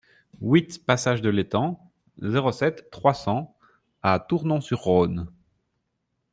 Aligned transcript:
huit 0.41 0.79
passage 0.83 1.21
de 1.21 1.29
l'Étang, 1.29 1.91
zéro 2.23 2.51
sept, 2.51 2.89
trois 2.89 3.13
cents 3.13 3.55
à 4.01 4.17
Tournon-sur-Rhône 4.19 5.29